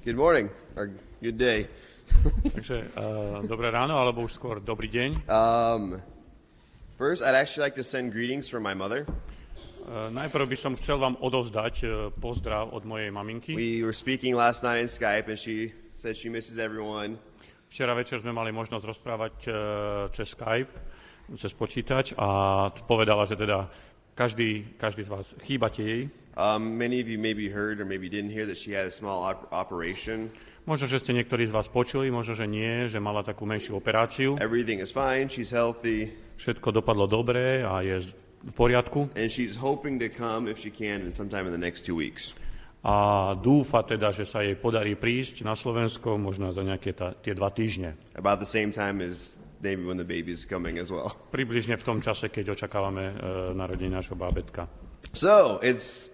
[0.00, 0.48] Good morning,
[0.80, 1.68] or good day.
[2.56, 5.28] Takže uh, dobré ráno, alebo už skôr dobrý deň.
[5.28, 6.00] Um,
[6.96, 9.04] first, I'd actually like to send greetings from my mother.
[9.84, 13.52] Uh, najprv by som chcel vám odovzdať uh, pozdrav od mojej maminky.
[13.52, 17.20] We were speaking last night in Skype, and she said she misses everyone.
[17.68, 19.54] Včera večer sme mali možnosť rozprávať uh,
[20.16, 20.72] cez Skype,
[21.36, 23.68] cez počítač a povedala, že teda
[24.14, 26.02] každý, každý z vás chýbate jej.
[26.36, 29.26] Um, many of you maybe heard or maybe didn't hear that she had a small
[29.26, 30.30] op- operation.
[30.64, 34.38] Možno, že ste niektorí z vás počuli, možno, že nie, že mala takú menšiu operáciu.
[34.38, 35.26] Everything is fine.
[35.26, 38.00] She's healthy, Všetko dopadlo dobre a je
[38.40, 39.12] v poriadku.
[39.18, 42.32] and she's hoping to come if she can, and sometime in the next two weeks.
[42.80, 47.36] A dúfa teda, že sa jej podarí prísť na Slovensko možno za nejaké ta, tie
[47.36, 47.92] dva týždne.
[48.16, 51.12] About the same time as maybe when the baby's coming as well.
[51.36, 53.14] Približne v tom čase, keď očakávame e,
[53.54, 54.66] narodenie nášho bábetka.
[55.12, 56.10] So it's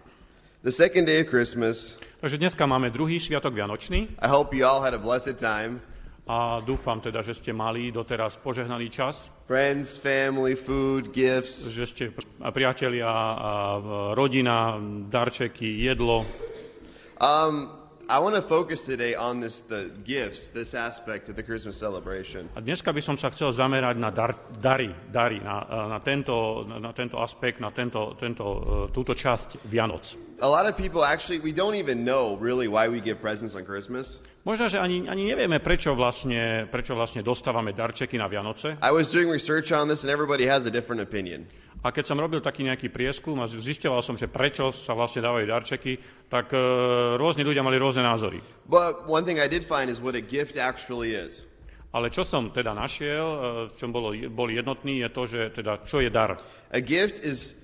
[0.62, 1.98] the second day of Christmas.
[2.20, 5.78] Takže dneska máme druhý sviatok Vianočný I hope you all had a blessed time.
[6.26, 11.70] a dúfam teda, že ste mali doteraz požehnaný čas, Friends, family, food, gifts.
[11.70, 12.04] že ste
[12.50, 13.78] priatelia, a
[14.10, 14.74] rodina,
[15.06, 16.26] darčeky, jedlo.
[17.22, 17.70] Um,
[18.08, 22.46] I want to focus today on this the gifts, this aspect of the Christmas celebration.
[22.54, 24.30] A dneska by som sa chcel zamerať na dar,
[24.62, 30.14] dary, dary na, na, tento, na tento aspekt, na tento, tento, e, túto časť Vianoc.
[30.38, 33.66] A lot of people actually we don't even know really why we give presents on
[33.66, 34.22] Christmas.
[34.46, 38.78] Možno, že ani, ani nevieme, prečo vlastne, prečo vlastne dostávame darčeky na Vianoce.
[38.78, 41.50] I was doing research on this and everybody has a different opinion.
[41.86, 45.46] A keď som robil taký nejaký prieskum a zistoval som, že prečo sa vlastne dávajú
[45.46, 46.58] darčeky, tak e,
[47.14, 48.42] rôzni ľudia mali rôzne názory.
[48.66, 51.46] But one thing I did find is what a gift actually is.
[51.94, 53.38] Ale čo som teda našiel, e,
[53.70, 56.42] v čom bolo, boli jednotní, je to, že teda čo je dar.
[56.74, 57.54] A gift is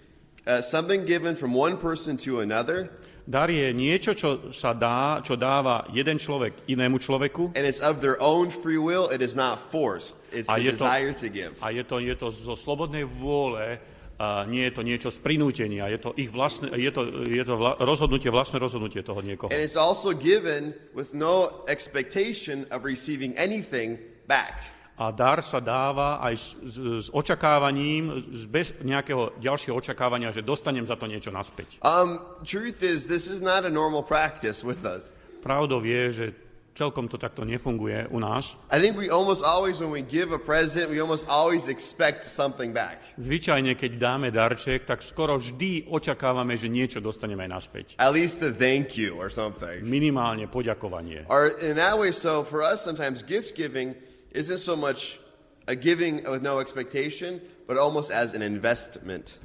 [0.47, 5.39] uh, something given from one person to another, Dar je niečo, čo sa dá, čo
[5.39, 9.07] dáva jeden človek inému človeku and it's of their own free will.
[9.15, 10.19] It is not forced.
[10.35, 11.55] It's A a je to- desire to give.
[11.63, 13.79] a je to, je to zo slobodnej vôle,
[14.19, 17.55] a nie je to niečo z prinútenia, je to, ich vlastné, je to, je to
[17.57, 19.51] vla, rozhodnutie, vlastné rozhodnutie toho niekoho.
[19.51, 24.61] And it's also given with no expectation of receiving anything back.
[25.01, 30.45] A dar sa dáva aj s, s, s očakávaním, s bez nejakého ďalšieho očakávania, že
[30.45, 31.81] dostanem za to niečo naspäť.
[31.81, 35.11] Um, truth is, this is not a normal practice with us.
[35.43, 36.27] Pravdou je, že
[36.75, 38.57] celkom to takto nefunguje u nás.
[38.73, 42.73] I think we almost always, when we give a present, we almost always expect something
[42.73, 43.01] back.
[43.21, 47.87] Zvyčajne, keď dáme darček, tak skoro vždy očakávame, že niečo dostaneme aj naspäť.
[48.01, 49.85] At least a thank you or something.
[49.85, 51.29] Minimálne poďakovanie.
[51.29, 53.93] Or in that way, so for us, sometimes gift giving
[54.33, 55.21] isn't so much
[55.69, 59.39] a giving with no expectation, but almost as an investment.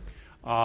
[0.48, 0.58] A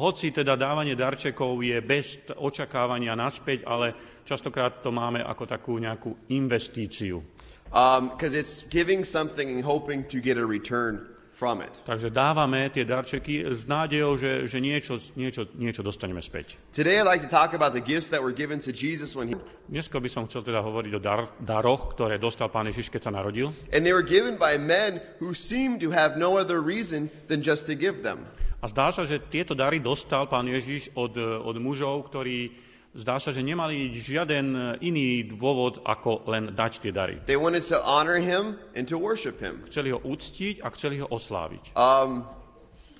[0.00, 3.92] hoci teda dávanie darčekov je bez očakávania naspäť, ale
[4.24, 7.20] častokrát to máme ako takú nejakú investíciu.
[7.68, 11.04] Um, it's giving something and hoping to get a return
[11.36, 11.68] from it.
[11.84, 16.56] Takže dávame tie darčeky s nádejou, že, že niečo, niečo, niečo dostaneme späť.
[16.72, 19.36] Today, I'd like to talk about the gifts that were given to Jesus when he,
[19.68, 23.12] Dneska by som chcel teda hovoriť o dar, daroch, ktoré dostal pán Ježiš, keď sa
[23.12, 23.52] narodil.
[23.76, 27.68] and they were given by men who seemed to have no other reason than just
[27.68, 28.24] to give them.
[28.66, 31.14] A zdá sa, že tieto dary dostal pán Ježiš od,
[31.46, 32.50] od mužov, ktorí
[32.98, 37.22] zdá sa, že nemali žiaden iný dôvod, ako len dať tie dary.
[37.30, 39.62] They wanted to honor him and to worship him.
[39.70, 41.78] Chceli ho uctiť a chceli ho osláviť.
[41.78, 42.26] Um,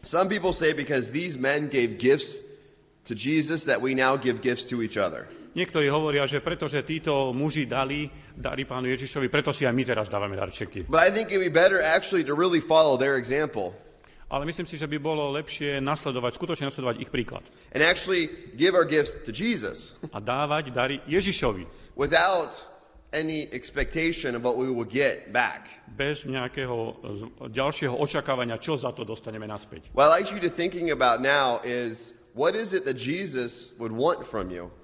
[0.06, 2.47] some people say because these men gave gifts
[3.10, 5.27] to Jesus that we now give gifts to each other.
[5.59, 8.06] Niektorí hovoria, že pretože títo muži dali
[8.38, 10.87] dary pánu Ježišovi, preto si aj my teraz dávame darčeky.
[10.87, 13.75] But I think it'd be better actually to really follow their example
[14.26, 17.47] Ale myslím si, že by bolo lepšie nasledovať, skutočne nasledovať ich príklad.
[17.70, 18.26] and actually
[18.59, 21.62] give our gifts to Jesus A dávať dary Ježišovi.
[21.94, 22.50] without
[23.15, 25.70] any expectation of what we will get back.
[25.94, 26.76] Bez nejakého
[27.16, 29.94] z- ďalšieho očakávania, čo za to dostaneme naspäť.
[29.94, 33.94] What I'd like you to thinking about now is what is it that Jesus would
[33.94, 34.75] want from you?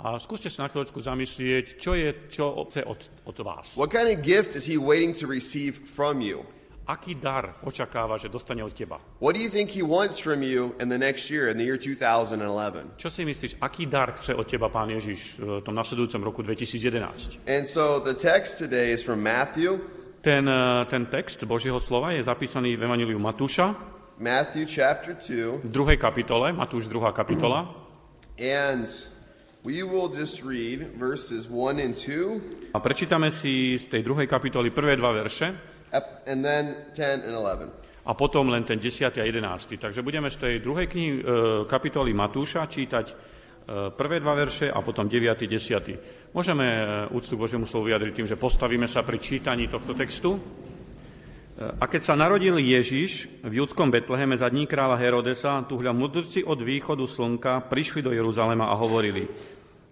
[0.00, 2.96] A skúste sa na chvíľočku zamyslieť, čo je, čo chce od,
[3.28, 3.76] od vás.
[3.76, 6.48] What kind of gift is he waiting to receive from you?
[6.90, 8.98] Aký dar očakáva, že dostane od teba?
[9.22, 11.78] What do you think he wants from you in the next year, in the year
[11.78, 12.98] 2011?
[12.98, 17.46] Čo si myslíš, aký dar chce od teba pán Ježiš v tom nasledujúcom roku 2011?
[17.46, 19.78] And so the text today is from Matthew,
[20.20, 23.72] Ten, eh, ten text Božieho slova je zapísaný v Evangeliu Matúša
[24.18, 27.14] Matthew chapter 2, v druhej kapitole, Matúš 2.
[27.14, 27.70] kapitola.
[28.36, 28.84] and
[29.62, 34.74] we will just read verses 1 and 2, A prečítame si z tej druhej kapitoly
[34.74, 35.78] prvé dva verše
[36.26, 37.80] and then 10 and 11.
[38.06, 39.12] a potom len ten 10.
[39.20, 39.76] a 11.
[39.76, 41.22] Takže budeme z tej druhej knihy e,
[41.68, 43.14] kapitoly Matúša čítať e,
[43.92, 45.46] prvé dva verše a potom 9.
[45.46, 46.32] 10.
[46.32, 46.82] Môžeme e,
[47.12, 50.40] úctu Božiemu slovu vyjadriť tým, že postavíme sa pri čítaní tohto textu.
[51.60, 56.40] A keď sa narodil Ježiš v judskom Betleheme za dní kráľa Herodesa, tu hľa mudrci
[56.40, 59.28] od východu slnka prišli do Jeruzalema a hovorili,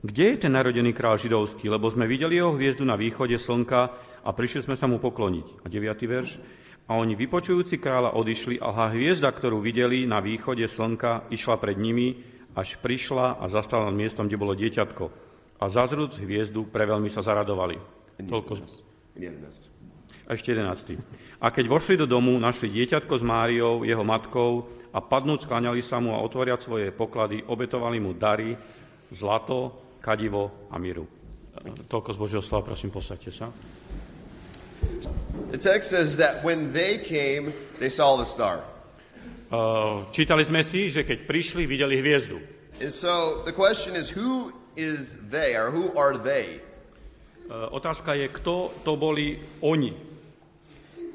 [0.01, 3.93] kde je ten narodený král židovský, lebo sme videli jeho hviezdu na východe slnka
[4.25, 5.63] a prišli sme sa mu pokloniť.
[5.63, 6.07] A 9.
[6.09, 6.31] verš.
[6.89, 12.17] A oni vypočujúci kráľa odišli a hviezda, ktorú videli na východe slnka, išla pred nimi,
[12.57, 15.05] až prišla a zastala nad miestom, kde bolo dieťatko.
[15.61, 17.77] A zazrúc hviezdu, preveľmi sa zaradovali.
[18.25, 18.53] Toľko.
[20.29, 20.97] A ešte 11.
[21.39, 26.01] A keď vošli do domu, našli dieťatko s Máriou, jeho matkou, a padnúť skláňali sa
[26.01, 28.57] mu a otvoriať svoje poklady, obetovali mu dary,
[29.13, 31.05] zlato, kadivo a miru.
[31.91, 33.47] Toľko z Božieho slova, prosím, posaďte sa.
[35.51, 38.63] The text says that when they came, they saw the star.
[39.49, 42.37] Uh, čítali sme si, že keď prišli, videli hviezdu.
[42.85, 46.61] And so the question is who is they or who are they?
[47.49, 49.97] Uh, otázka je, kto to boli oni.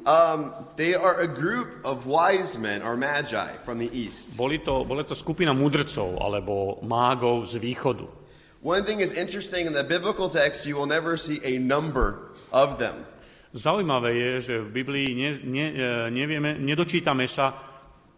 [0.03, 4.35] Um, they are a group of wise men or magi from the east.
[4.35, 8.09] Boli to, boli to skupina mudrcov alebo mágov z východu.
[8.65, 12.79] One thing is interesting in the biblical text, you will never see a number of
[12.79, 13.05] them.
[13.53, 17.53] Zaujímavé je, že v Biblii ne, ne, e, nevieme, nedočítame sa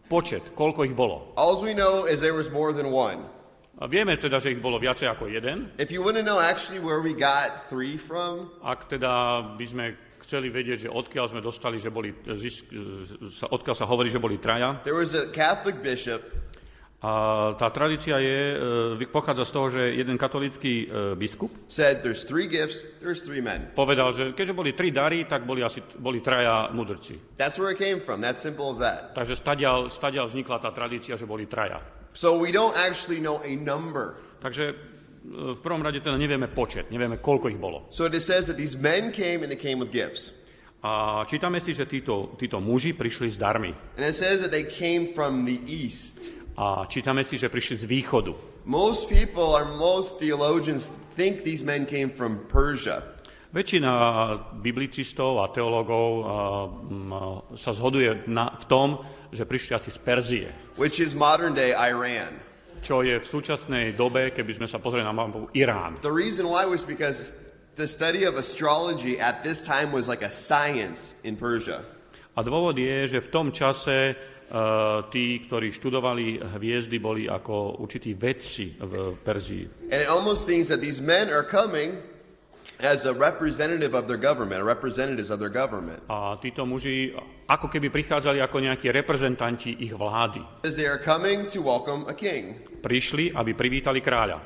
[0.08, 1.36] počet, koľko ich bolo.
[1.36, 3.20] All we know is there was more than one.
[3.76, 5.68] A vieme teda, že ich bolo viacej ako jeden.
[5.76, 9.86] If you want to know actually where we got three from, Ak teda by sme
[10.24, 12.72] chceli vedieť, že odkiaľ sme dostali, že boli, zisk,
[13.36, 16.24] sa- odkiaľ sa hovorí, že boli traja, there was a Catholic bishop
[17.06, 18.58] a tá tradícia je,
[18.98, 23.46] e, pochádza z toho, že jeden katolícky e, biskup said there's three gifts, there's three
[23.46, 23.70] men.
[23.78, 27.38] povedal, že keďže boli tri dary, tak boli asi boli traja mudrci.
[27.38, 28.26] That's where it came from.
[28.26, 29.14] That's simple as that.
[29.14, 31.78] Takže stadial, stadial vznikla tá tradícia, že boli traja.
[32.18, 34.18] So we don't actually know a number.
[34.42, 34.76] Takže e,
[35.54, 37.86] v prvom rade teda nevieme počet, nevieme, koľko ich bolo.
[37.94, 40.34] So it says that these men came and they came with gifts.
[40.86, 43.74] A čítame si, že títo, títo muži prišli s darmi.
[43.98, 46.45] And it says that they came from the east.
[46.56, 48.32] A čítame si, že prišli z východu.
[48.64, 53.04] Most people or most theologians think these men came from Persia.
[53.52, 53.92] Väčšina
[54.60, 56.24] biblicistov a teológov a,
[56.92, 57.12] m,
[57.56, 58.88] sa zhoduje na, v tom,
[59.32, 62.36] že prišli asi z Perzie, which is modern day Iran.
[62.84, 65.98] čo je v súčasnej dobe, keby sme sa pozreli na mapu, Irán.
[66.04, 67.32] The reason why was because
[67.80, 71.82] the study of astrology at this time was like a science in Persia.
[72.36, 74.35] A dôvod je, že v tom čase uh,
[75.10, 79.90] tí, ktorí študovali hviezdy, boli ako určití vedci v Perzii.
[79.90, 81.98] And it almost seems that these men are coming
[82.84, 86.04] as a representative of their government, or representatives of their government.
[86.12, 87.16] A títo muži
[87.48, 90.44] ako keby prichádzali ako nejakí reprezentanti ich vlády.
[90.68, 94.44] As they are coming to welcome a king, Prišli, aby privítali kráľa,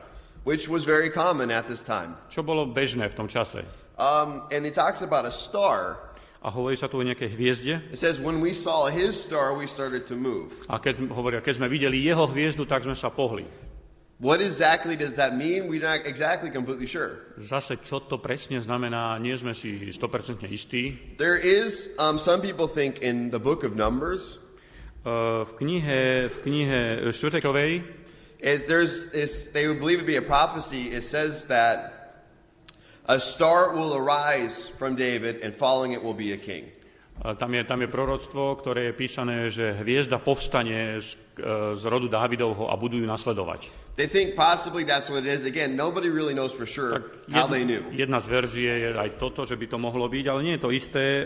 [0.47, 2.15] which was very common at this time.
[2.31, 3.65] čo bolo bežné v tom čase.
[3.99, 5.99] Um, and he talks about a star.
[6.39, 7.73] A hovorí sa tu o nejakej hviezde.
[7.91, 10.55] It says, when we saw his star, we started to move.
[10.71, 13.43] A keď, hovoria, keď sme videli jeho hviezdu, tak sme sa pohli.
[14.19, 15.71] What exactly does that mean?
[15.71, 17.35] We're not exactly completely sure.
[17.39, 21.15] Zase, čo to presne znamená, nie sme si 100% istí.
[21.15, 24.39] There is, um, some people think in the book of Numbers,
[24.99, 26.79] Uh, v knihe, v knihe
[27.15, 27.87] Štvrtečovej
[28.43, 30.91] is there's is they would believe it be a prophecy.
[30.91, 31.98] It says that
[33.09, 36.69] a star will arise from David, and following it will be a king.
[37.19, 41.83] a tam je, tam je proroctvo, ktoré je písané, že hviezda povstane z, e, z
[41.83, 43.67] rodu Dávidovho a budú ju nasledovať.
[43.99, 45.43] They think possibly that's what it is.
[45.43, 47.83] Again, nobody really knows for sure how they knew.
[47.91, 50.71] jedna z verzie je aj toto, že by to mohlo byť, ale nie je to
[50.71, 51.23] isté, e,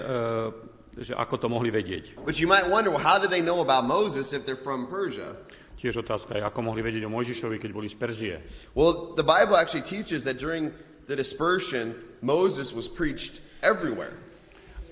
[0.98, 2.18] že ako to mohli vedieť.
[2.26, 5.38] But you might wonder, well, how did they know about Moses if they're from Persia?
[5.78, 8.36] Tiež otázka je, ako mohli vedieť o Mojžišovi, keď boli z Perzie.
[8.74, 10.74] Well, the Bible actually teaches that during
[11.08, 14.14] the dispersion, Moses was preached everywhere.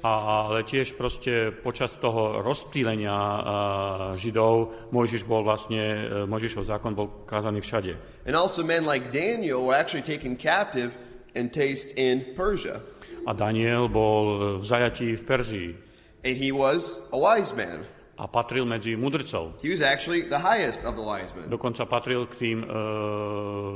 [0.01, 3.33] A, ale tiež proste počas toho rozptýlenia a,
[4.17, 7.93] Židov Mojžiš bol vlastne, e, Mojžišov zákon bol kázaný všade.
[8.25, 10.89] And also men like Daniel were actually taken captive
[11.37, 12.81] and placed in Persia.
[13.29, 15.69] A Daniel bol v zajatí v Perzii
[16.25, 17.85] And he was a wise man.
[18.17, 19.57] a patril medzi mudrcov.
[19.61, 21.45] He was actually the highest of the wise men.
[21.49, 22.69] Dokonca patril k tým e,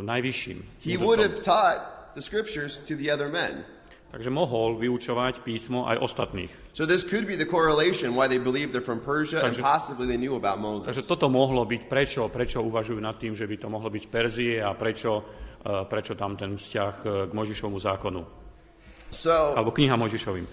[0.05, 0.57] najvyšším.
[0.81, 1.05] He mudrcom.
[1.05, 3.63] would have taught the scriptures to the other men.
[4.15, 6.47] Takže mohol vyučovať písmo aj ostatných.
[6.71, 10.07] So this could be the correlation why they believe they're from Persia and Takže- possibly
[10.07, 10.55] they knew about
[10.87, 11.07] Takže Moses.
[11.11, 14.53] toto mohlo byť, prečo, prečo uvažujú nad tým, že by to mohlo byť z Perzie
[14.63, 15.19] a prečo,
[15.59, 18.23] e, prečo tam ten vzťah e, k Mojžišovmu zákonu,
[19.11, 20.47] So, alebo kniha Mojžišovým.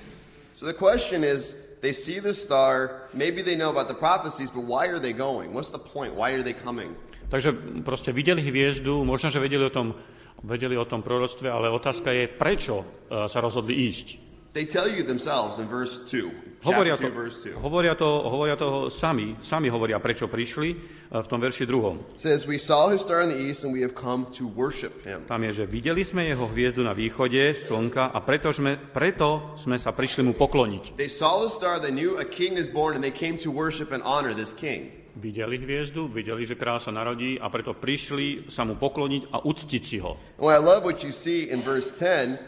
[0.55, 4.67] so the question is, they see the star, maybe they know about the prophecies, but
[4.67, 5.55] why are they going?
[5.55, 6.15] What's the point?
[6.19, 6.95] Why are they coming?
[7.31, 9.95] Takže proste videli hviezdu, možno, že vedeli o tom,
[10.43, 12.85] vedeli o tom proroctve, ale otázka je, prečo e,
[13.31, 14.07] sa rozhodli ísť.
[14.53, 16.29] They tell you themselves in verse 2.
[16.63, 17.57] Hovoria to, 2, verse 2.
[17.57, 20.77] hovoria, to, hovoria to sami, sami hovoria, prečo prišli e,
[21.11, 22.05] v tom verši druhom.
[22.21, 25.25] Says, We saw his star in the east and we have come to worship him.
[25.25, 29.81] Tam je, že videli sme jeho hviezdu na východe slnka a preto sme, preto sme
[29.81, 31.01] sa prišli mu pokloniť.
[31.01, 33.89] They saw the star, they knew a king is born, and they came to worship
[33.91, 35.02] and honor this king.
[35.13, 39.83] Videli hviezdu, videli, že kráľ sa narodí a preto prišli sa mu pokloniť a uctiť
[39.85, 40.17] si ho.
[40.41, 42.41] What I love what you see in verse 10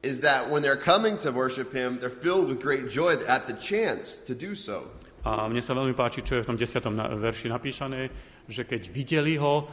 [0.00, 3.54] is that when they're coming to worship him, they're filled with great joy at the
[3.60, 4.88] chance to do so.
[5.22, 6.90] A mne sa veľmi páči, čo je v tom 10.
[6.90, 8.10] na- verši napísané,
[8.50, 9.64] že keď videli ho, e,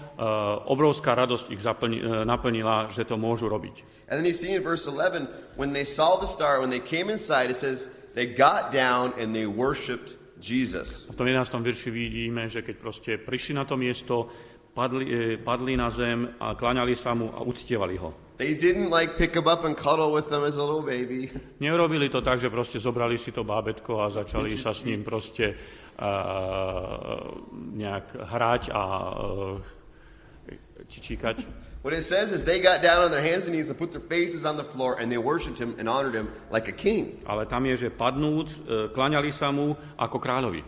[0.70, 3.82] obrovská radosť ich zaplni, e, naplnila, že to môžu robiť.
[4.14, 5.26] And then you see in verse 11,
[5.58, 9.34] when they saw the star, when they came inside, it says, they got down and
[9.34, 11.12] they worshiped Jesus.
[11.12, 11.52] V tom 11.
[11.60, 14.32] verši vidíme, že keď proste prišli na to miesto,
[14.74, 18.16] padli, e, padli na zem a kláňali sa mu a uctievali ho.
[18.40, 21.28] They didn't like pick him up and cuddle with them as a little baby.
[21.64, 25.52] Neurobili to tak, že proste zobrali si to bábetko a začali sa s ním proste
[25.52, 27.20] uh,
[27.76, 29.60] nejak hrať a uh,
[30.88, 31.69] čičíkať.
[31.82, 34.04] What it says is they got down on their hands and knees and put their
[34.04, 37.24] faces on the floor and they worshiped him and honored him like a king.
[37.24, 40.60] Ale tam je, že padnúc, uh, kláňali sa mu ako kráľovi.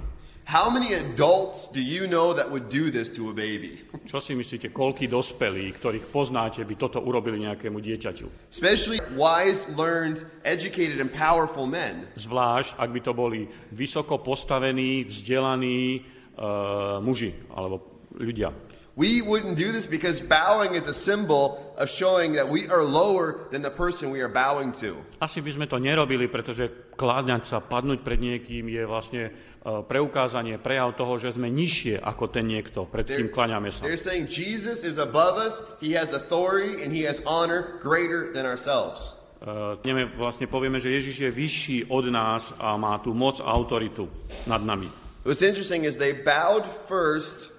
[0.48, 3.84] How many adults do you know that would do this to a baby?
[4.08, 8.48] Čo si myslíte, koľký dospelí, ktorých poznáte, by toto urobili nejakému dieťaťu?
[8.48, 12.08] Especially wise, learned, educated, and powerful men.
[12.16, 16.08] Zvlášť, ak by to boli vysoko postavení, vzdelaní
[16.40, 18.71] uh, muži alebo ľudia.
[18.96, 23.48] We wouldn't do this because bowing is a symbol of showing that we are lower
[23.48, 25.00] than the person we are bowing to.
[25.24, 26.68] Asi by sme to nerobili, pretože
[27.00, 32.36] kláňať sa, padnúť pred niekým je vlastne uh, preukázanie, prejav toho, že sme nižšie ako
[32.36, 33.88] ten niekto, pred kým kláňame sa.
[33.88, 38.44] They're saying Jesus is above us, he has authority, and he has honor greater than
[38.44, 39.16] ourselves.
[39.42, 39.80] Uh,
[40.20, 44.12] vlastne povieme, že Ježiš je vyšší od nás a má tú moc a autoritu
[44.46, 44.92] nad nami.
[45.24, 47.56] What's interesting is they bowed first,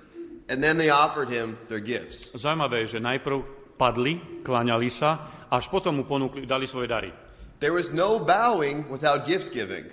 [0.53, 2.29] and then they offered him their gifts.
[2.37, 3.41] Zaujímavé že najprv
[3.81, 7.09] padli, kláňali sa, až potom mu ponúkli, dali svoje dary.
[7.65, 9.89] There was no bowing without gift giving.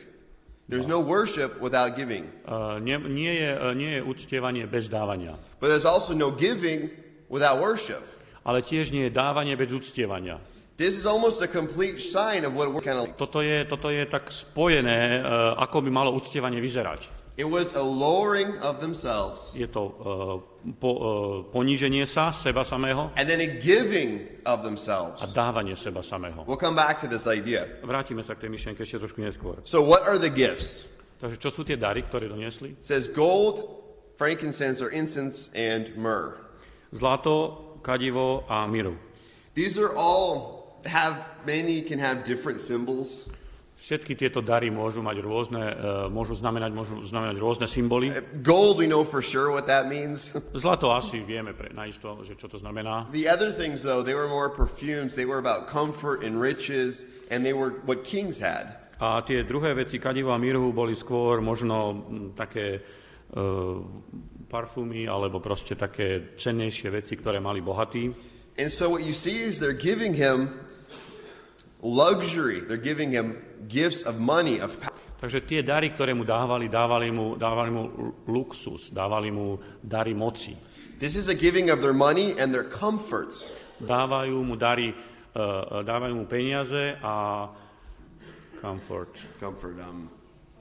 [0.69, 2.29] There's no worship without giving.
[2.45, 5.33] Uh, nie, nie, je, uh, nie je uctievanie bez dávania.
[5.57, 6.93] But there's also no giving
[7.25, 8.05] without worship.
[8.45, 10.37] Ale tiež nie je dávanie bez uctievania.
[10.77, 13.17] This is almost a complete sign of what we're kind of.
[13.17, 17.18] Toto je, toto je tak spojené, uh, ako by malo uctievanie vyzerať.
[17.39, 20.35] It was a lowering of themselves Je to uh,
[20.75, 25.23] po, uh, poníženie sa seba samého and then a giving of a themselves.
[25.31, 26.43] dávanie seba samého.
[26.43, 27.63] We'll come back to this idea.
[27.79, 29.63] Vrátime sa k tej myšlienke ešte trošku neskôr.
[29.63, 30.83] So, what are the gifts?
[31.23, 32.75] Takže čo sú tie dary, ktoré doniesli?
[32.75, 33.63] It says gold,
[34.19, 36.43] frankincense or incense, and myrrh.
[36.91, 38.99] Zlato, kadivo a miru.
[39.55, 43.31] These are all have many can have different symbols.
[43.79, 45.73] Všetky tieto dary môžu mať rôzne, uh,
[46.11, 48.11] môžu znamenať, môžu znamenať rôzne symboly.
[48.11, 50.35] Uh, Gold, we know for sure what that means.
[50.53, 53.07] Zlato asi vieme pre, naisto, že čo to znamená.
[53.15, 55.15] The other things, though, they were more perfumes.
[55.15, 58.75] They were about comfort and riches, and they were what kings had.
[58.99, 62.03] A tie druhé veci, kadivo a mirhu, boli skôr možno
[62.35, 62.83] také
[63.31, 63.79] uh,
[64.51, 68.11] parfumy alebo proste také cennejšie veci, ktoré mali bohatí.
[68.59, 70.51] And so what you see is they're giving him
[71.81, 72.61] luxury.
[72.61, 74.95] They're giving him gifts of money, of power.
[75.19, 77.83] Takže tie dary, ktoré mu dávali, dávali mu, dávali mu
[78.23, 80.55] luxus, dávali mu dary moci.
[80.95, 83.51] This is a giving of their money and their comforts.
[83.83, 84.95] Dávajú mu dary,
[85.35, 87.47] uh, dávajú mu peniaze a
[88.59, 89.75] comfort, Comfort.
[89.79, 90.07] Um.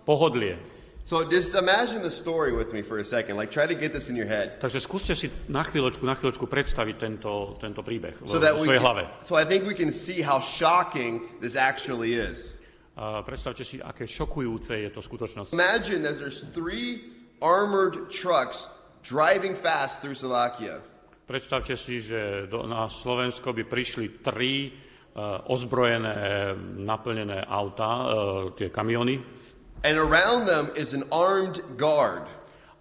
[0.07, 0.78] pohodlie.
[1.09, 3.41] So just imagine the story with me for a second.
[3.41, 4.61] Like try to get this in your head.
[4.61, 8.85] Takže skúste si na chvíľočku, na chvíľočku predstaviť tento, tento príbeh So that we svojej
[8.85, 9.09] hlave.
[9.25, 12.53] so I think we can see how shocking this actually is.
[13.01, 15.57] A predstavte si, aké šokujúce je to v skutočnosti.
[15.57, 17.09] Imagine that there's three
[17.41, 18.69] armored trucks
[19.01, 20.85] driving fast through Slovakia.
[21.25, 26.53] Predstavte si, že do, na Slovensko by prišli tri uh, ozbrojené,
[26.85, 28.05] naplnené auta, uh,
[28.53, 29.38] tie kamiony,
[29.85, 32.27] And around them is an armed guard.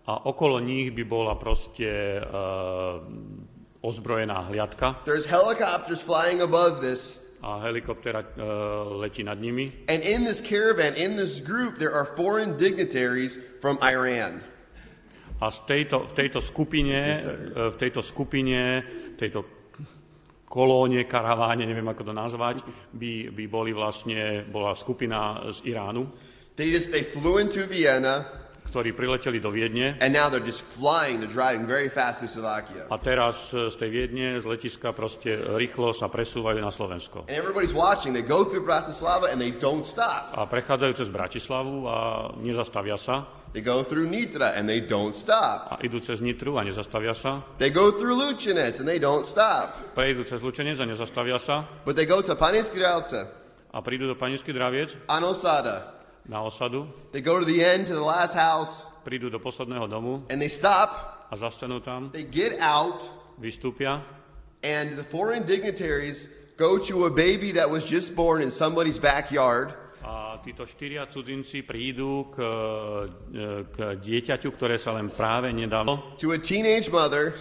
[0.07, 1.83] a okolo nich by bola proste
[2.23, 3.03] uh,
[3.83, 7.27] ozbrojená hliadka There's helicopters flying above this.
[7.43, 9.71] a helikoptera uh, letí nad nimi.
[9.87, 14.41] And in this caravan, in this group, there are foreign dignitaries from Iran.
[15.37, 18.81] A z tejto, v tejto skupine, uh, v tejto skupine,
[19.21, 19.45] tejto
[20.49, 26.09] kolóne, karaváne, neviem ako to nazvať, by, by boli vlastne, bola skupina z Iránu,
[26.57, 28.25] They just they flew into Vienna.
[28.67, 31.23] ktorí prileteli do Viedne and now they're just flying.
[31.23, 32.91] They're driving very fast to Slovakia.
[32.91, 37.23] a teraz e, z tej Viedne, z letiska proste rýchlo sa presúvajú na Slovensko.
[37.31, 38.11] And everybody's watching.
[38.11, 40.35] They go through Bratislava and they don't stop.
[40.35, 41.97] A prechádzajú cez Bratislavu a
[42.43, 43.23] nezastavia sa.
[43.55, 45.71] They go through Nitra and they don't stop.
[45.71, 47.47] A idú cez Nitru a nezastavia sa.
[47.63, 49.95] They go through Luchinec and they don't stop.
[49.95, 51.63] Prejdú cez Lučenec a nezastavia sa.
[51.87, 53.23] But they go to Panisky Realce,
[53.71, 55.96] A prídu do Panický Draviec Anosada.
[56.27, 56.87] Na osadu.
[57.11, 60.51] They go to the end, to the last house, Prídu do posledného domu and they
[60.51, 61.27] stop.
[61.31, 62.11] a zastanú tam.
[62.11, 63.03] They get out,
[63.39, 64.03] Vystúpia
[64.63, 69.73] and the foreign dignitaries go to a baby that was just born in somebody's backyard.
[70.07, 76.31] a títo štyria cudzinci prídu k, e, k dieťaťu, ktoré sa len práve nedalo, to
[76.31, 77.35] a teenage mother,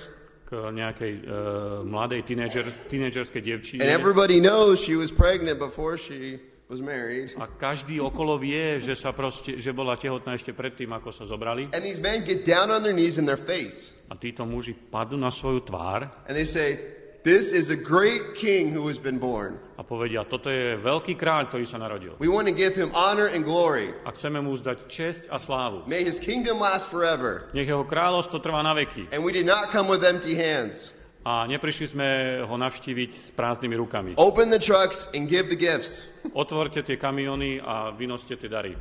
[0.46, 3.82] k nejakej uh, mladej tínedžer, tínedžerskej dievčine.
[3.82, 6.38] and everybody knows she was pregnant before she
[6.68, 7.30] was married.
[7.38, 11.70] A každý okolo vie, že, sa proste, že bola tehotná ešte predtým, ako sa zobrali.
[11.70, 15.18] And these men get down on their knees in their face, A títo muži padnú
[15.18, 16.78] na svoju tvár and they say,
[17.26, 19.58] This is a great king who has been born.
[19.74, 22.14] a povedia, toto je veľký kráľ, ktorý sa narodil.
[22.22, 23.90] We want to give him honor and glory.
[24.06, 25.82] A chceme mu zdať česť a slávu.
[25.90, 27.50] May his kingdom last forever.
[27.50, 29.10] Nech jeho kráľovstvo trvá na veky.
[29.10, 30.94] And we did not come with empty hands.
[31.26, 32.08] A neprišli sme
[32.46, 34.10] ho navštíviť s prázdnymi rukami.
[34.14, 36.06] Open the trucks and give the gifts.
[36.30, 38.78] Otvorte tie kamiony a vynoste tie dary.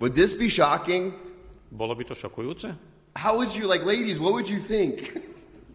[0.00, 1.12] Would this be shocking?
[1.68, 2.72] Bolo by to šokujúce?
[3.20, 5.12] How would you, like, ladies, what would you think?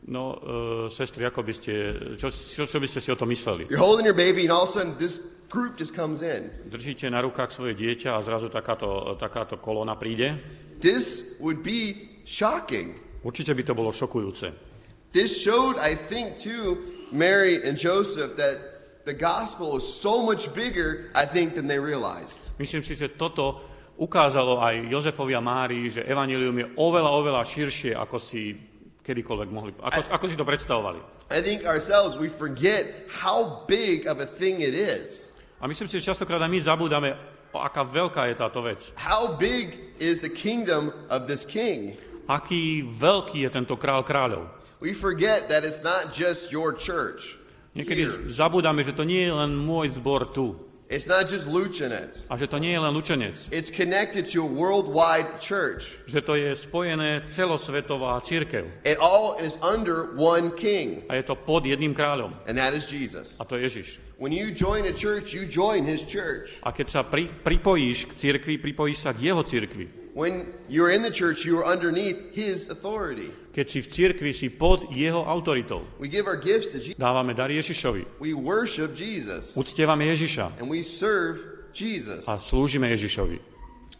[0.01, 1.73] No, uh, sestry, ako by ste,
[2.17, 3.69] čo, čo, čo by ste si o to mysleli?
[3.69, 6.49] You're holding your baby, and all of a sudden, this group just comes in.
[6.73, 10.41] Držíte na rukách svoje dieťa a zrazu takáto, takáto kolona príde?
[10.81, 12.97] This would be shocking.
[13.21, 14.70] Určite by to bolo šokujúce.
[15.11, 16.79] This showed, I think, to
[17.11, 22.39] Mary and Joseph that the gospel is so much bigger, I think, than they realized.
[22.55, 23.59] Myslím si, že toto
[23.99, 28.55] ukázalo aj Jozefovi a Márii, že evanilium je oveľa, oveľa širšie, ako si
[29.03, 30.99] kedykoľvek mohli, ako, ako si to predstavovali.
[31.27, 35.27] I think ourselves, we forget how big of a thing it is.
[35.59, 37.09] A myslím si, že častokrát aj my zabúdame,
[37.51, 38.95] aká veľká je táto vec.
[38.95, 41.99] How big is the kingdom of this king?
[42.31, 44.60] Aký veľký je tento král kráľov.
[44.81, 47.37] We forget that it's not just your church.
[47.77, 48.25] Niekedy here.
[48.27, 50.57] zabúdame, že to nie je len môj zbor tu.
[50.91, 52.27] It's not just Luchinets.
[52.27, 53.47] A že to nie je len lučenec.
[53.47, 55.95] It's connected to a worldwide church.
[56.03, 58.67] Že to je spojené celosvetová církev.
[58.83, 62.35] It all is under one king, A je to pod jedným kráľom.
[62.43, 63.39] and that is Jesus.
[63.39, 63.87] A to je Ježiš.
[64.19, 66.59] When you join a church, you join his church.
[66.59, 69.87] A keď sa pri, pripojíš k cirkvi, pripojíš sa k jeho cirkvi.
[70.11, 73.31] When you're in the church, you are underneath his authority.
[73.51, 75.83] Keď si v cirkvi, si pod jeho autoritou.
[75.99, 76.95] We give our gifts to Jesus.
[76.95, 78.23] Dávame dar Ježišovi.
[78.23, 79.59] We worship Jesus.
[79.59, 81.43] Uctievame Ježiša And we serve
[81.75, 82.27] Jesus.
[82.31, 83.51] a slúžime Ježišovi.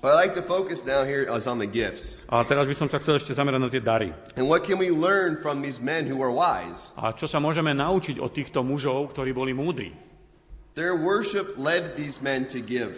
[0.01, 2.25] What I like to focus now here is on the gifts.
[2.31, 4.09] A teraz by som sa chcel ešte zamerať na tie dary.
[4.33, 6.89] And what can we learn from these men who are wise?
[6.97, 9.93] A čo sa môžeme naučiť od týchto mužov, ktorí boli múdri?
[10.73, 12.97] Their worship led these men to give.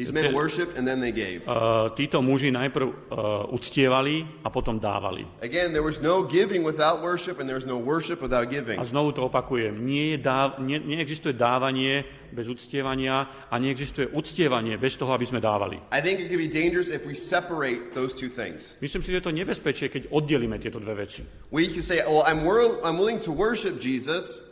[0.00, 1.44] These men worshiped and then they gave.
[1.44, 5.28] Uh, títo muži najprv uh, uctievali a potom dávali.
[5.44, 8.80] Again, there was no giving without worship and there was no worship without giving.
[8.80, 14.80] A znovu to opakujem, nie je dáv, nie, neexistuje dávanie bez uctievania a neexistuje uctievanie
[14.80, 15.76] bez toho, aby sme dávali.
[15.92, 18.80] I think it can be dangerous if we separate those two things.
[18.80, 21.28] Myslím si, že je to nebezpečie, keď oddelíme tieto dve veci.
[21.52, 24.48] We can say, well, I'm, wor- I'm willing to worship Jesus,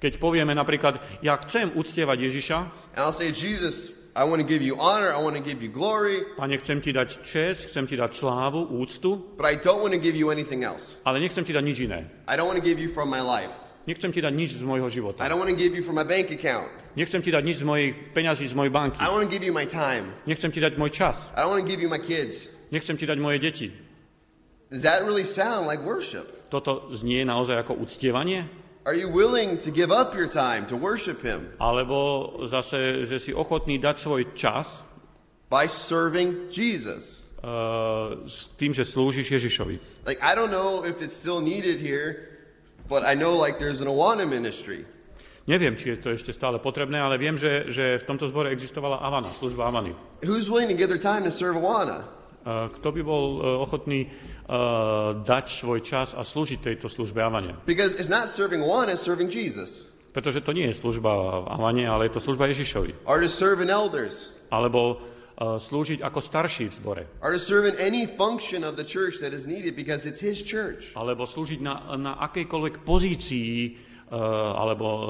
[0.00, 2.58] Keď povieme napríklad, ja chcem uctievať Ježiša,
[2.96, 5.70] and I'll say, Jesus, I want to give you honor, I want to give you
[5.70, 9.94] glory, Pane, chcem ti dať čest, chcem ti dať slávu, úctu, but I don't want
[9.94, 10.98] to give you anything else.
[11.06, 12.10] ale nechcem ti dať nič iné.
[12.26, 13.54] I don't want to give you from my life.
[13.86, 15.18] Nechcem ti dať nič z môjho I života.
[15.30, 16.66] don't want to give you from my bank account.
[16.98, 18.98] Nechcem ti dať nič z mojich peňazí, z mojej banky.
[18.98, 20.10] I want to give you my time.
[20.26, 21.30] Nechcem ti dať môj čas.
[21.38, 22.50] I don't want to give you my kids.
[22.74, 23.70] Nechcem ti dať moje deti.
[24.74, 26.50] Does that really sound like worship?
[26.50, 28.46] Toto znie naozaj ako uctievanie?
[28.88, 33.30] Are you willing to give up your time to worship Him Alebo zase, že si
[33.36, 34.84] ochotný dať svoj čas
[35.52, 37.30] by serving Jesus?
[37.42, 40.04] uh, s tým, že slúžiš Ježišovi.
[40.04, 42.38] Like, I don't know if it's still needed here,
[42.88, 44.84] but I know like there's an Awana ministry.
[45.48, 49.00] Neviem, či je to ešte stále potrebné, ale viem, že, že v tomto zbore existovala
[49.02, 49.96] Avana, služba Avany.
[50.22, 52.06] Who's willing to give their time to serve Awana?
[52.40, 57.60] Uh, Kto by bol uh, ochotný uh, dať svoj čas a slúžiť tejto službe Avane?
[57.68, 59.92] Because it's not serving Awana, it's serving Jesus.
[60.10, 61.10] Pretože to nie je služba
[61.46, 63.06] Avane, ale je to služba Ježišovi.
[63.06, 64.32] Or to serve in elders.
[64.50, 64.98] Alebo
[65.40, 67.02] slúžiť ako starší v zbore.
[67.24, 70.44] Or to serve in any function of the church that is needed because it's His
[70.44, 70.92] church.
[70.92, 73.72] Alebo slúžiť na, na akejkoľvek pozícii
[74.12, 74.20] uh,
[74.60, 75.02] alebo uh,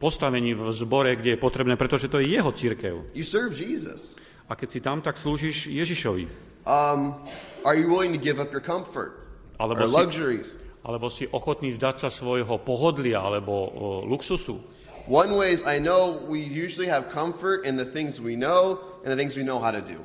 [0.00, 3.12] postavení v zbore, kde je potrebné, pretože to je jeho církev.
[3.12, 4.16] You serve Jesus.
[4.46, 6.30] A keď si tam, tak slúžiš Ježišovi.
[6.66, 7.18] Um,
[7.66, 9.26] are you willing to give up your comfort
[9.58, 10.48] Alebo or si- luxuries?
[10.86, 13.68] Alebo si ochotný vzdať sa svojho pohodlia alebo o,
[14.06, 14.62] luxusu.
[15.10, 19.10] One way is I know we usually have comfort in the things we know and
[19.10, 19.98] the things we know how to do.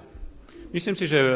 [0.73, 1.33] Myslím si, že e,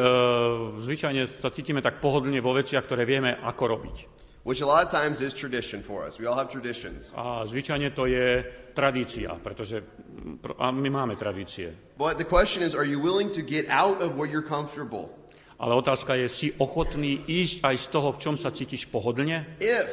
[0.81, 3.97] zvyčajne sa cítime tak pohodlne vo veciach, ktoré vieme, ako robiť.
[4.45, 6.21] Which a lot of times is tradition for us.
[6.21, 7.09] We all have traditions.
[7.17, 8.45] A zvyčajne to je
[8.77, 11.73] tradícia, pretože mm, a my máme tradície.
[11.97, 15.09] But the question is, are you willing to get out of where you're comfortable?
[15.57, 19.49] Ale otázka je, si ochotný ísť aj z toho, v čom sa cítiš pohodlne?
[19.57, 19.89] If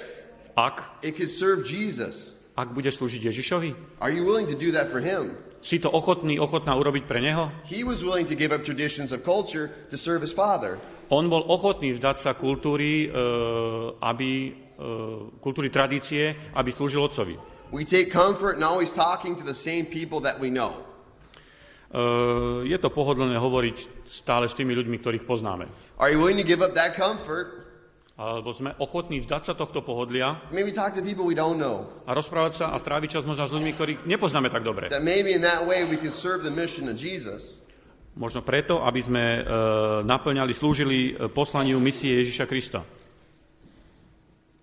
[0.52, 3.96] Ak, it could serve Jesus, ak budeš slúžiť Ježišovi?
[4.04, 5.32] are you willing to do that for him?
[5.64, 7.48] Si to ochotný, ochotná urobiť pre Neho?
[7.64, 10.76] He was willing to give up traditions of culture to serve his father.
[11.10, 13.18] On bol ochotný vzdať sa kultúry, e,
[13.98, 14.50] aby, e,
[15.40, 17.36] kultúry tradície, aby slúžil otcovi.
[17.72, 20.76] We take comfort in always talking to the same people that we know.
[21.92, 25.68] E, je to pohodlné hovoriť stále s tými ľuďmi, ktorých poznáme.
[25.96, 27.64] Are you willing to give up that comfort?
[28.12, 31.88] Alebo sme ochotní vzdať sa tohto pohodlia Maybe talk to people we don't know.
[32.04, 34.92] a rozprávať sa a tráviť čas možno s ľuďmi, ktorých nepoznáme tak dobre.
[34.92, 37.61] That maybe in that way we could serve the mission of Jesus.
[38.12, 39.42] Možno preto, aby sme e,
[40.04, 42.84] naplňali, slúžili e, poslaniu misie Ježiša Krista.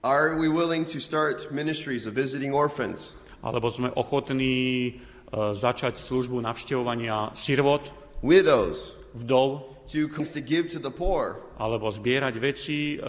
[0.06, 3.18] Are we willing to start ministries of visiting orphans?
[3.42, 4.92] Alebo sme ochotní e,
[5.34, 7.90] začať službu navštevovania sirvot,
[8.22, 13.02] widows, vdov, to to give to the poor, alebo zbierať veci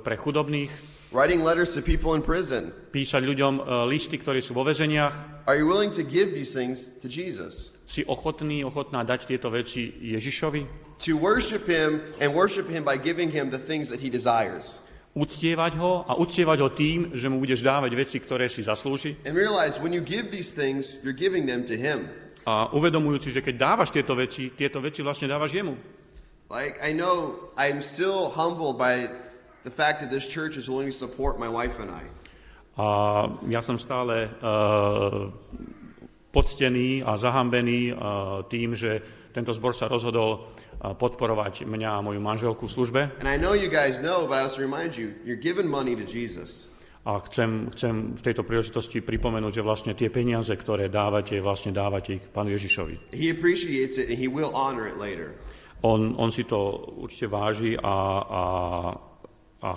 [0.00, 0.72] pre chudobných,
[1.12, 2.72] writing letters to people in prison.
[2.72, 5.44] písať ľuďom listy, ktorí sú vo väzeniach.
[5.44, 7.76] Are you willing to give these things to Jesus?
[7.90, 10.94] Si ochotný, ochotná dať tieto veci Ježišovi?
[11.10, 14.78] To worship him and worship him by giving him the things that he desires.
[15.10, 19.18] Uctievať ho a uctievať ho tým, že mu budeš dávať veci, ktoré si zaslúži?
[19.26, 22.06] And realize when you give these things, you're giving them to him.
[22.46, 25.74] A uvedomujúci, že keď dávaš tieto veci, tieto veci vlastne dávaš jemu.
[26.46, 29.10] Like, I know I'm still humbled by
[29.66, 32.06] the fact that this church is willing to support my wife and I.
[32.78, 32.86] A
[33.50, 35.26] ja som stále uh,
[36.30, 37.98] poctený a zahambený uh,
[38.46, 39.02] tým, že
[39.34, 43.00] tento zbor sa rozhodol uh, podporovať mňa a moju manželku v službe.
[43.18, 46.06] And I know you guys know, but I also remind you, you're giving money to
[46.06, 46.70] Jesus.
[47.00, 52.20] A chcem, chcem v tejto príležitosti pripomenúť, že vlastne tie peniaze, ktoré dávate, vlastne dávate
[52.20, 53.16] ich Pánu Ježišovi.
[53.16, 55.32] He appreciates it and he will honor it later.
[55.80, 58.42] On, on si to určite váži a, a,
[59.64, 59.72] a,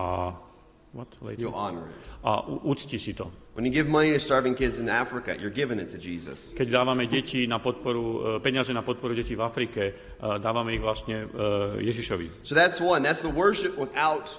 [0.94, 1.42] what, later?
[1.42, 1.96] You'll honor it.
[2.24, 3.28] a ucti si to.
[3.54, 6.54] When you give money to starving kids in Africa, you're giving it to Jesus.
[6.58, 9.94] Keď dávame deti na podporu, e, peniaze na podporu detí v Afrike, e,
[10.42, 12.46] dávame ich vlastne e, Ježišovi.
[12.46, 13.02] So that's one.
[13.02, 14.38] That's the worship without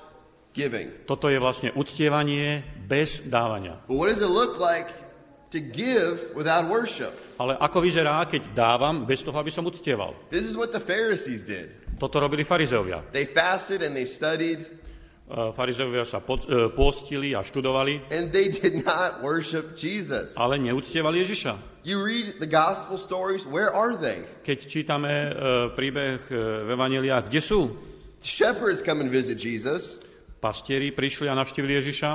[0.55, 0.91] giving.
[1.07, 3.83] Toto je vlastne uctievanie bez dávania.
[3.87, 4.91] But what does it look like
[5.51, 7.15] to give without worship?
[7.39, 10.15] Ale ako vyzerá, keď dávam bez toho, aby som uctieval?
[10.31, 11.83] This is what the Pharisees did.
[11.99, 13.03] Toto robili farizeovia.
[13.15, 14.67] They fasted and they studied,
[15.27, 20.37] Farizeovia sa e, postili a študovali, and they did not worship Jesus.
[20.37, 21.81] ale neúctievali Ježiša.
[21.85, 24.25] You read the gospel stories, where are they?
[24.45, 25.31] Keď čítame e,
[25.73, 27.61] príbeh e, v Evangeliách, kde sú?
[28.21, 30.01] Shepherds come and visit Jesus.
[30.45, 32.11] Pastieri prišli a navštívili Ježiša,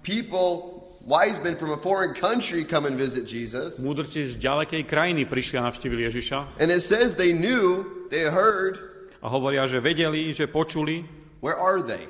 [0.00, 3.76] People, wise men from a foreign country come and visit Jesus.
[3.80, 8.80] múdrci z ďalekej krajiny prišli a navštívili Ježiša And it says they knew, they heard.
[9.20, 11.04] a hovoria, že vedeli, že počuli.
[11.44, 12.08] Where are they?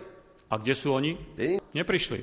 [0.54, 1.18] A kde sú oni?
[1.34, 1.66] They didn't.
[1.74, 2.22] Neprišli.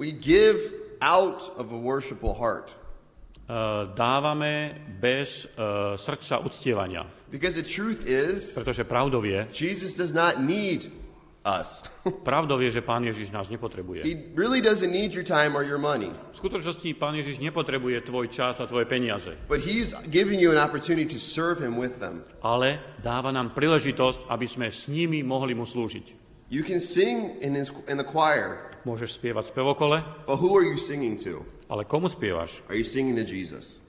[0.00, 0.56] We give
[1.04, 2.72] out of a worshipful heart.
[2.72, 3.52] E,
[3.92, 5.48] Dávame bez e,
[6.00, 7.04] srdca uctievania.
[7.28, 10.88] Because the truth is, Pretože pravdou je, Jesus does not need
[11.44, 11.84] us.
[12.28, 14.02] pravdou je, že Pán Ježiš nás nepotrebuje.
[14.02, 16.10] he really doesn't need your time or your money.
[16.32, 20.60] V skutočnosti Pán Ježiš nepotrebuje tvoj čas a tvoje peniaze, But he's giving you an
[20.60, 22.24] opportunity to serve him with them.
[22.40, 26.24] ale dáva nám príležitosť, aby sme s nimi mohli mu slúžiť.
[26.52, 29.96] You can sing in, his, in the choir, Môžeš spievať v spevokole,
[30.28, 31.40] but who are you singing to?
[31.72, 32.60] ale komu spievaš?
[32.68, 33.80] Are you singing to Jesus?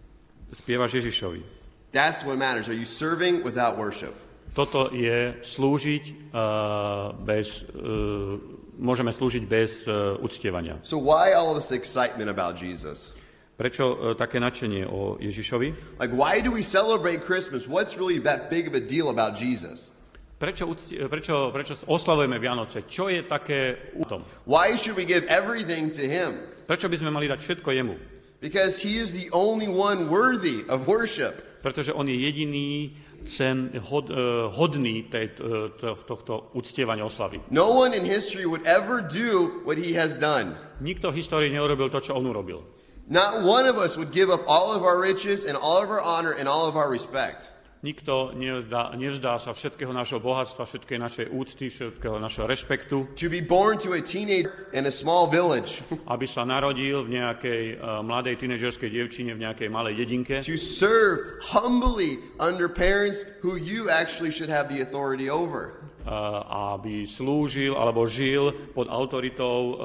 [0.55, 1.43] Spievaš Ježišovi.
[1.91, 2.67] That's what matters.
[2.71, 4.15] Are you serving without worship?
[4.55, 8.39] Toto je slúžiť uh, bez, uh,
[8.79, 10.79] môžeme slúžiť bez uh, uctievania.
[10.79, 13.11] So why all this excitement about Jesus?
[13.59, 15.99] Prečo uh, také nadšenie o Ježišovi?
[15.99, 17.67] Like, why do we celebrate Christmas?
[17.67, 19.91] What's really that big of a deal about Jesus?
[20.39, 22.87] Prečo, ucti- prečo, prečo oslavujeme Vianoce?
[22.87, 24.23] Čo je také u tom?
[24.47, 26.47] Why should we give everything to him?
[26.63, 27.95] Prečo by sme mali dať všetko jemu?
[28.39, 31.43] Because he is the only one worthy of worship.
[31.63, 32.95] Pretože on je jediný
[33.27, 37.41] cen, hod, uh, hodný tej, uh, to, tohto uctievania oslavy.
[37.49, 40.55] No one in history would ever do what he has done.
[40.81, 42.63] Nikto v histórii neurobil to, čo on urobil.
[43.07, 46.01] Not one of us would give up all of our riches and all of our
[46.01, 47.53] honor and all of our respect.
[47.85, 53.45] Nikto nevzdá, nevzdá sa všetkého našho bohatstva, všetkej našej úcty, všetkého našeho rešpektu, To be
[53.45, 58.41] born to a teenager in a small village, aby sa narodil v nejakej uh, mladej
[58.41, 64.49] tínedžerskej dievčine v nejakej malej dedinke, to serve humbly under parents who you actually should
[64.49, 65.77] have the authority over.
[66.05, 69.75] Uh, aby slúžil alebo žil pod autoritou uh,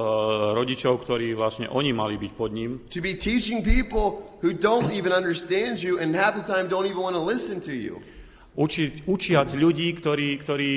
[0.55, 2.85] rodičov, ktorí vlastne oni mali byť pod ním.
[2.93, 7.01] To be teaching people who don't even understand you and half the time don't even
[7.01, 7.99] want to listen to you.
[8.55, 10.73] Uči, učiac ľudí, ktorí, ktorí,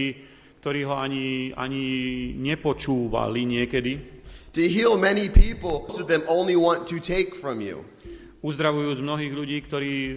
[0.61, 1.85] ktorí ho ani, ani
[2.37, 4.13] nepočúvali niekedy,
[4.53, 7.85] To heal many people, of them only want to take from you.
[8.43, 10.13] Uzdravujú z mnohých ľudí, ktorí uh,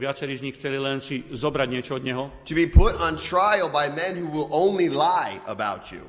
[0.00, 3.68] viacerí z nich chceli len si zobrať niečo od neho, To be put on trial
[3.68, 6.08] by men who will only lie about you.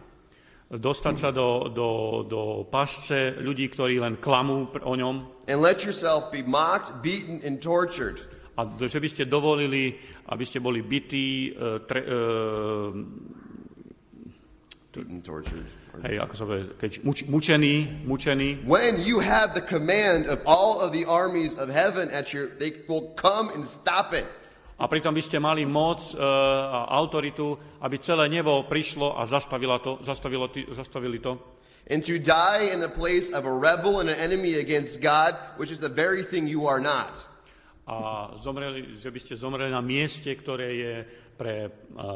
[0.71, 6.31] dostať sa do, do, do pasce ľudí, ktorí len klamú o ňom And let yourself
[6.31, 8.23] be mocked, beaten, and tortured.
[8.55, 9.99] a že by ste dovolili,
[10.31, 12.95] aby ste boli bytí, uh, tre, uh,
[14.91, 15.80] Beaten, tortured.
[15.99, 20.79] Hej, ako sa povie, keď muč, mučení, mučení, When you have the command of all
[20.79, 24.25] of the armies of heaven at your, they will come and stop it.
[24.81, 27.53] A pritom by ste mali moc e, a autoritu,
[27.85, 31.37] aby celé nebo prišlo a zastavilo to, zastavilo, zastavili to.
[31.85, 35.69] And to die in the place of a rebel and an enemy against God, which
[35.69, 37.13] is the very thing you are not.
[37.85, 40.93] A zomreli, že by ste zomreli na mieste, ktoré je
[41.41, 41.69] pre e,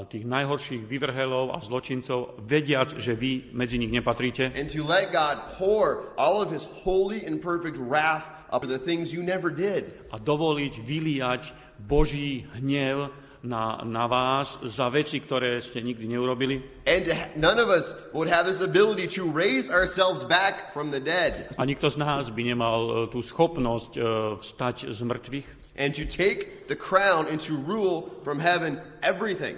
[0.06, 4.54] tých najhorších vyvrhelov a zločincov, vediac, že vy medzi nich nepatríte.
[4.54, 9.10] And to let God pour all of his holy and perfect wrath up the things
[9.10, 9.90] you never did.
[10.14, 11.44] A dovoliť vyliať
[11.82, 13.10] Boží hnev
[13.46, 16.66] na, na vás za veci, ktoré ste nikdy neurobili.
[16.90, 17.06] And
[17.38, 21.64] none of us would have this ability to raise ourselves back from the dead A
[21.64, 24.02] nikto z nás by nemal e, tú schopnosť e,
[24.42, 29.56] vstať z mŕtvych and to take the crown and to rule from heaven everything.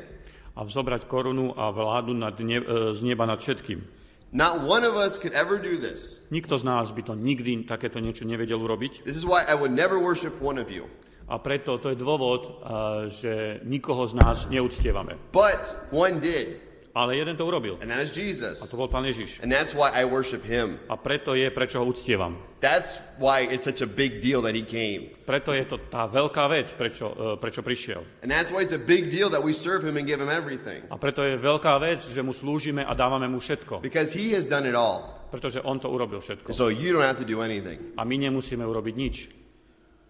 [0.57, 3.85] a vzobrať korunu a vládu nad ne, e, z neba nad všetkým.
[4.33, 6.19] Not one of us could ever do this.
[6.33, 9.07] Nikto z nás by to nikdy takéto niečo nevedel urobiť.
[9.07, 10.89] This is why I would never worship one of you.
[11.27, 15.19] A preto to je dôvod, a, že nikoho z nás neúctievame.
[15.35, 15.59] But
[15.91, 16.63] one did,
[16.97, 17.77] Ale jeden to urobil.
[17.77, 18.57] and that is A Jesus.
[18.65, 19.37] to bol Pán Ježiš.
[19.45, 20.81] And that's why I worship him.
[20.89, 22.41] A preto je, prečo ho uctievam.
[22.57, 25.13] That's why it's such a big deal that he came.
[25.29, 28.01] Preto je to tá veľká vec, prečo, e, prečo prišiel.
[28.25, 30.81] And that's why it's a big deal that we serve him and give him everything.
[30.89, 33.85] A preto je veľká vec, že mu slúžime a dávame mu všetko.
[33.85, 35.21] Because he has done it all.
[35.29, 36.49] Pretože on to urobil všetko.
[36.49, 37.93] So you don't have to do anything.
[37.93, 39.15] A my nemusíme urobiť nič.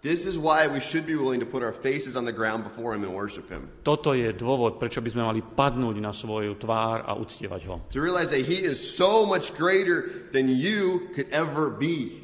[0.07, 2.95] This is why we should be willing to put our faces on the ground before
[2.95, 3.67] him and worship him.
[3.83, 7.83] Toto je dôvod, prečo by sme mali padnúť na svoju tvár a uctievať ho.
[7.91, 12.23] To realize that he is so much greater than you could ever be.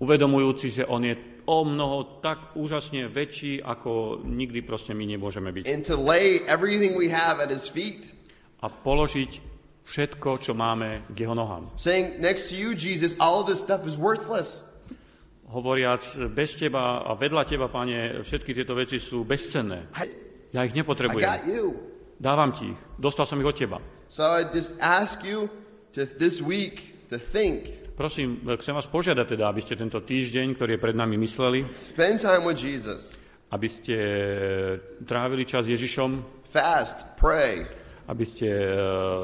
[0.00, 1.12] Uvedomujúci, že on je
[1.44, 5.68] o mnoho tak úžasne väčší, ako nikdy proste my nemôžeme byť.
[5.68, 8.16] And to lay everything we have at his feet.
[8.64, 9.44] A položiť
[9.84, 11.68] všetko, čo máme k jeho nohám.
[11.76, 14.64] Saying, next to you, Jesus, all of this stuff is worthless.
[15.50, 19.90] Hovoriac, bez teba a vedľa teba, pane, všetky tieto veci sú bezcenné.
[20.54, 21.26] Ja ich nepotrebujem.
[22.20, 22.80] Dávam ti ich.
[23.00, 23.78] Dostal som ich od teba.
[24.06, 25.48] So I just ask you
[25.96, 30.70] to this week to think, Prosím, chcem vás požiadať teda, aby ste tento týždeň, ktorý
[30.76, 33.20] je pred nami mysleli, spend time with Jesus,
[33.52, 33.96] aby ste
[35.04, 37.68] trávili čas s Ježišom, fast, pray,
[38.10, 38.74] aby ste e,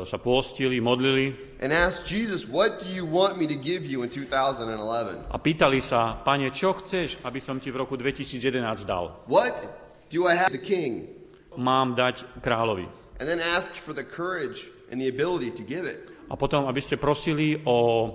[0.07, 4.11] sa pôstili, modlili and ask Jesus, what do you want me to give you in
[4.11, 5.27] 2011?
[5.27, 9.27] a pýtali sa, pane, čo chceš, aby som ti v roku 2011 dal?
[9.27, 9.59] What
[10.07, 11.11] do I have the king?
[11.59, 12.87] Mám dať kráľovi.
[13.19, 16.07] And then ask for the courage and the ability to give it.
[16.31, 18.11] A potom, aby ste prosili o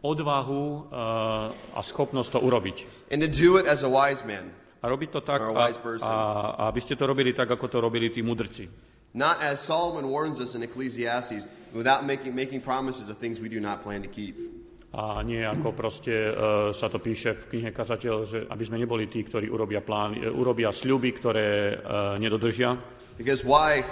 [0.00, 0.80] odvahu e,
[1.76, 2.76] a schopnosť to urobiť.
[3.12, 4.52] And to do it as a wise man,
[4.84, 6.14] A robiť to tak, a a,
[6.60, 8.68] a aby ste to robili tak, ako to robili tí mudrci.
[9.14, 13.62] Not as Solomon warns us in Ecclesiastes, without making, making promises of things we do
[13.62, 14.36] not plan to keep.
[14.94, 19.10] A nie ako proste uh, sa to píše v knihe Kazateľ, že aby sme neboli
[19.10, 22.78] tí, ktorí urobia, plán, uh, urobia sľuby, ktoré uh, nedodržia.
[23.18, 23.82] Because why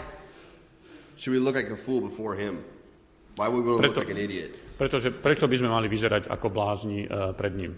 [1.18, 2.62] should we look like a fool before him?
[3.34, 4.54] Why would we look Preto- like an idiot?
[4.78, 7.74] Pretože prečo by sme mali vyzerať ako blázni uh, pred ním?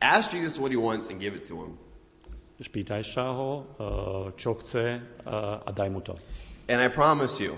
[0.00, 1.76] Ask Jesus what he wants and give it to him.
[2.56, 6.16] Spýtaj sa ho, uh, čo chce uh, a daj mu to.
[6.68, 7.56] And I promise you,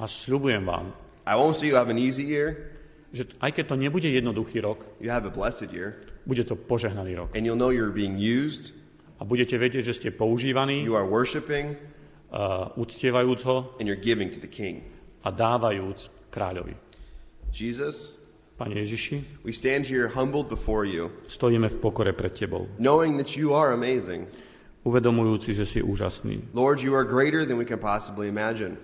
[0.00, 0.92] A sľubujem vám,
[1.26, 2.72] I won't say you have an easy year.
[3.10, 6.06] že aj keď to nebude jednoduchý rok, You have a blessed year.
[6.28, 7.28] bude to požehnaný rok.
[7.34, 8.72] And you'll know you're being used.
[9.20, 11.76] A budete vedieť, že ste používaní, You are worshiping
[12.32, 14.84] uh, uctievajúc ho and you're giving to the king.
[15.24, 16.72] a dávajúc kráľovi.
[17.52, 18.16] Jesus,
[18.56, 23.32] Pane Ježiši, we stand here humbled before you, stojíme v pokore pred Tebou, knowing that
[23.36, 24.28] you are amazing.
[24.84, 26.40] Uvedomujúci, že si úžasný.
[26.56, 28.80] Lord, you are greater than we can possibly imagine.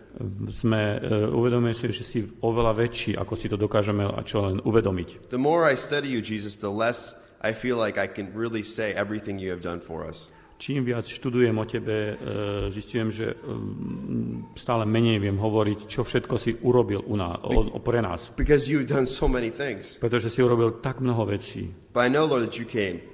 [0.52, 4.60] Sme, e, uvedomujeme si, že si oveľa väčší, ako si to dokážeme a čo len
[4.60, 5.32] uvedomiť.
[5.32, 8.92] The more I study you, Jesus, the less I feel like I can really say
[8.92, 10.28] everything you have done for us.
[10.56, 16.34] Čím viac študujem o tebe, e, zistujem, že mm, stále menej viem hovoriť, čo všetko
[16.40, 18.32] si urobil u nás, o, o, pre nás.
[18.40, 20.00] Because you've done so many things.
[20.00, 21.76] Pretože si urobil tak mnoho vecí.
[21.92, 23.04] But I know, Lord, that you came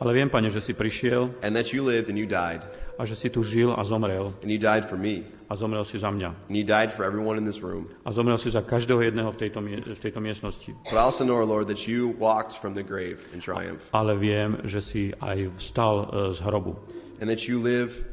[0.00, 2.62] Ale viem, Pane, že si prišiel and that you lived and you died.
[2.98, 4.34] a že si tu žil a zomrel.
[4.42, 5.26] And you died for me.
[5.50, 6.30] A zomrel si za mňa.
[6.46, 7.90] And you died for everyone in this room.
[8.06, 9.58] A zomrel si za každého jedného v tejto,
[9.94, 10.70] v tejto miestnosti.
[10.86, 13.82] But I also know, Lord, that you walked from the grave in triumph.
[13.90, 16.78] Ale viem, že si aj vstal e, z hrobu.
[17.18, 18.06] And that you live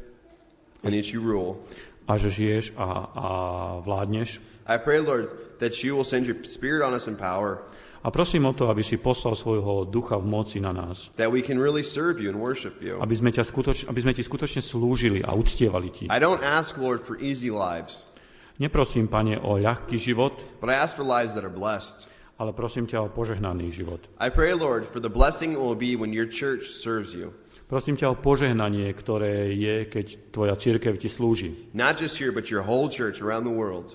[0.82, 1.62] and that you rule.
[2.10, 3.28] A že žiješ a, a
[3.86, 4.42] vládneš.
[4.66, 7.62] I pray, Lord, that you will send your spirit on us in power,
[8.02, 11.06] A prosím o to, aby si poslal svojho ducha v moci na nás.
[11.14, 12.98] that we can really serve you and worship you.
[12.98, 16.04] Aby sme, ťa skutoč- aby sme ti skutočne slúžili a uctievali ti.
[16.10, 18.10] I don't ask, Lord, for easy lives,
[18.58, 22.10] Neprosím, Pane, o ľahký život, but I ask for lives that are blessed.
[22.42, 24.02] ale prosím ťa o požehnaný život.
[24.18, 27.30] I pray, Lord, for the blessing will be when your church serves you.
[27.70, 31.70] Prosím ťa o požehnanie, ktoré je, keď tvoja církev ti slúži.
[31.72, 33.94] Not just here, but your whole church around the world.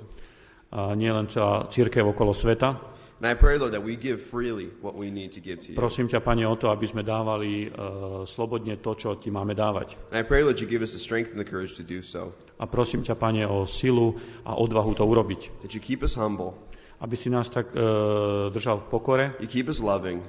[0.72, 2.80] A nie len celá církev okolo sveta.
[3.18, 5.78] And I pray, Lord, that we give freely what we need to give to you.
[5.78, 9.98] Prosím ťa, Pane, o to, aby sme dávali uh, slobodne to, čo ti máme dávať.
[10.14, 12.30] And I pray, Lord, you give us the strength and the courage to do so.
[12.62, 14.14] A prosím ťa, Pane, o silu
[14.46, 15.66] a odvahu to urobiť.
[15.66, 16.54] That you keep us humble,
[16.98, 20.22] Aby si nás tak uh, držal v pokore, you keep us loving,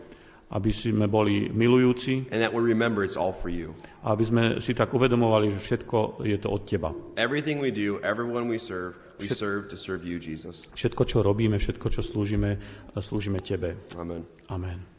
[0.49, 3.77] aby sme boli milujúci and that we remember it's all for you.
[4.05, 6.91] a aby sme si tak uvedomovali, že všetko je to od Teba.
[7.21, 10.65] Everything we do, everyone we serve, we serve to serve you, Jesus.
[10.73, 12.57] Všetko, čo robíme, všetko, čo slúžime,
[12.97, 13.77] slúžime Tebe.
[13.99, 14.25] Amen.
[14.49, 14.98] Amen.